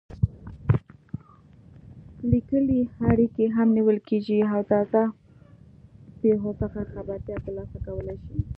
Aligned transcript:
لیکلې 2.31 2.79
اړیکې 3.09 3.45
هم 3.55 3.67
نیول 3.77 3.97
کېږي 4.07 4.39
او 4.53 4.59
تازه 4.71 5.01
پېښو 6.21 6.51
څخه 6.61 6.79
خبرتیا 6.93 7.37
ترلاسه 7.45 7.77
کولای 7.87 8.17
شي. 8.25 8.37